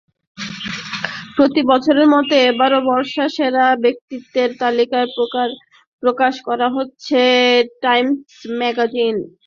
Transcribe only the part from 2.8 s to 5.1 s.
বর্ষসেরা ব্যক্তিদের তালিকা